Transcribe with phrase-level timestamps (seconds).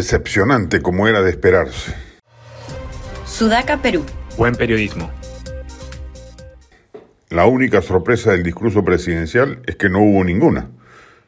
[0.00, 1.94] Decepcionante como era de esperarse.
[3.26, 4.02] Sudaca, Perú.
[4.38, 5.10] Buen periodismo.
[7.28, 10.70] La única sorpresa del discurso presidencial es que no hubo ninguna.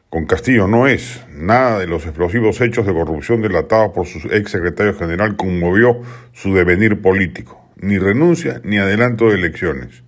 [0.09, 1.21] Con Castillo no es.
[1.29, 6.01] Nada de los explosivos hechos de corrupción delatados por su ex secretario general conmovió
[6.31, 7.63] su devenir político.
[7.75, 10.01] Ni renuncia ni adelanto de elecciones.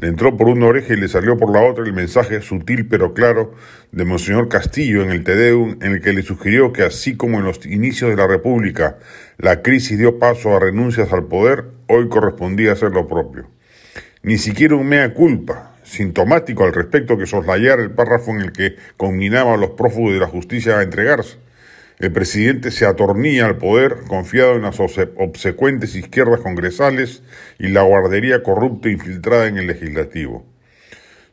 [0.00, 3.12] Le entró por una oreja y le salió por la otra el mensaje sutil pero
[3.12, 3.52] claro
[3.92, 7.44] de Monseñor Castillo en el Tedeum, en el que le sugirió que así como en
[7.44, 8.96] los inicios de la República
[9.36, 13.50] la crisis dio paso a renuncias al poder, hoy correspondía hacer lo propio.
[14.22, 18.76] Ni siquiera un mea culpa, sintomático al respecto que soslayara el párrafo en el que
[18.96, 21.36] combinaba a los prófugos de la justicia a entregarse.
[22.00, 27.22] El presidente se atornilla al poder, confiado en las obsecuentes izquierdas congresales
[27.58, 30.46] y la guardería corrupta infiltrada en el legislativo.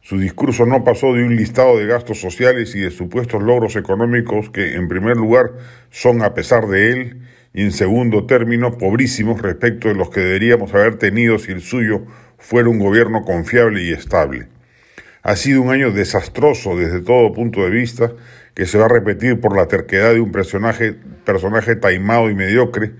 [0.01, 4.49] Su discurso no pasó de un listado de gastos sociales y de supuestos logros económicos
[4.49, 5.53] que, en primer lugar,
[5.89, 7.21] son, a pesar de él,
[7.53, 12.05] y en segundo término, pobrísimos respecto de los que deberíamos haber tenido si el suyo
[12.37, 14.49] fuera un gobierno confiable y estable.
[15.23, 18.13] Ha sido un año desastroso desde todo punto de vista
[18.57, 22.93] que se va a repetir por la terquedad de un personaje, personaje taimado y mediocre,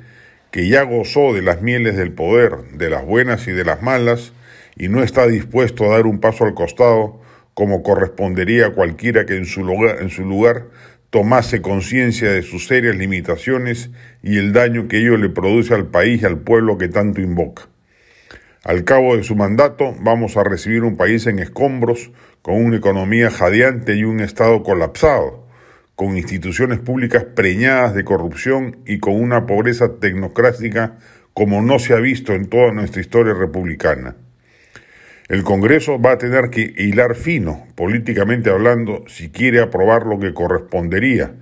[0.52, 4.33] que ya gozó de las mieles del poder, de las buenas y de las malas,
[4.75, 7.19] y no está dispuesto a dar un paso al costado,
[7.55, 10.67] como correspondería a cualquiera que en su lugar, en su lugar
[11.09, 13.89] tomase conciencia de sus serias limitaciones
[14.21, 17.64] y el daño que ello le produce al país y al pueblo que tanto invoca.
[18.64, 22.11] Al cabo de su mandato vamos a recibir un país en escombros,
[22.43, 25.46] con una economía jadeante y un Estado colapsado,
[25.97, 30.99] con instituciones públicas preñadas de corrupción y con una pobreza tecnocrática
[31.33, 34.15] como no se ha visto en toda nuestra historia republicana.
[35.27, 40.35] El Congreso va a tener que hilar fino, políticamente hablando, si quiere aprobar lo que
[40.35, 41.33] correspondería,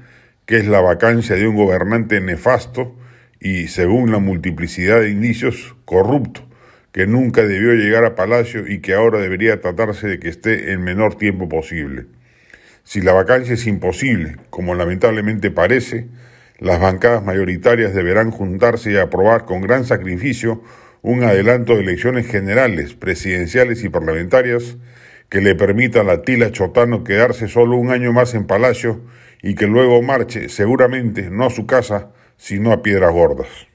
[0.45, 2.95] que es la vacancia de un gobernante nefasto
[3.41, 6.47] y, según la multiplicidad de indicios, corrupto,
[6.93, 10.79] que nunca debió llegar a Palacio y que ahora debería tratarse de que esté el
[10.79, 12.05] menor tiempo posible.
[12.85, 16.05] Si la vacancia es imposible, como lamentablemente parece,
[16.59, 20.61] las bancadas mayoritarias deberán juntarse y aprobar con gran sacrificio
[21.01, 24.77] un adelanto de elecciones generales, presidenciales y parlamentarias
[25.29, 29.01] que le permita a la tila Chotano quedarse solo un año más en Palacio
[29.41, 33.74] y que luego marche, seguramente no a su casa, sino a Piedras Gordas.